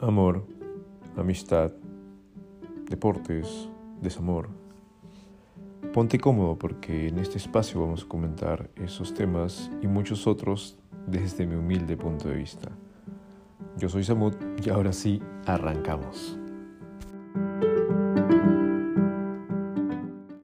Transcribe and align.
amor, 0.00 0.46
amistad, 1.16 1.72
deportes, 2.88 3.68
desamor. 4.00 4.48
Ponte 5.92 6.18
cómodo 6.18 6.56
porque 6.58 7.08
en 7.08 7.18
este 7.18 7.38
espacio 7.38 7.80
vamos 7.80 8.04
a 8.04 8.08
comentar 8.08 8.70
esos 8.76 9.12
temas 9.12 9.70
y 9.82 9.86
muchos 9.86 10.26
otros 10.26 10.78
desde 11.06 11.46
mi 11.46 11.54
humilde 11.54 11.96
punto 11.96 12.28
de 12.28 12.36
vista. 12.36 12.70
Yo 13.76 13.88
soy 13.88 14.04
Samut 14.04 14.36
y 14.64 14.70
ahora 14.70 14.92
sí, 14.92 15.22
arrancamos. 15.46 16.38